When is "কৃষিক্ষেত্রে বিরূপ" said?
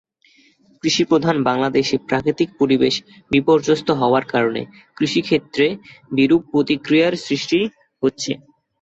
4.97-6.41